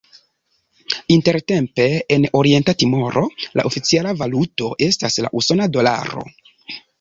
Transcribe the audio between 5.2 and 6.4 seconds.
la usona dolaro.